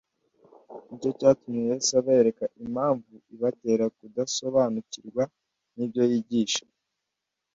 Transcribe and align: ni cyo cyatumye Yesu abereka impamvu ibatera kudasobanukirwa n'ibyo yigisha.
ni 0.87 0.97
cyo 1.01 1.11
cyatumye 1.19 1.61
Yesu 1.69 1.91
abereka 2.01 2.43
impamvu 2.63 3.11
ibatera 3.35 3.85
kudasobanukirwa 3.97 5.23
n'ibyo 5.75 6.03
yigisha. 6.11 6.63